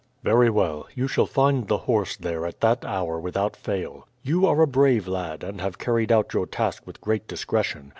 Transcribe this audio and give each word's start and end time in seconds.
"Very 0.23 0.49
well; 0.49 0.87
you 0.95 1.07
shall 1.07 1.27
find 1.27 1.67
the 1.67 1.77
horse 1.77 2.17
there 2.17 2.47
at 2.47 2.61
that 2.61 2.83
hour 2.83 3.19
without 3.19 3.55
fail. 3.55 4.07
You 4.23 4.47
are 4.47 4.63
a 4.63 4.67
brave 4.67 5.07
lad, 5.07 5.43
and 5.43 5.61
have 5.61 5.77
carried 5.77 6.11
out 6.11 6.33
your 6.33 6.47
task 6.47 6.87
with 6.87 7.01
great 7.01 7.27
discretion. 7.27 7.89